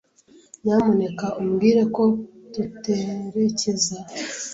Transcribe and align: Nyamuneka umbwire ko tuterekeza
Nyamuneka 0.63 1.25
umbwire 1.41 1.81
ko 1.95 2.03
tuterekeza 2.53 3.95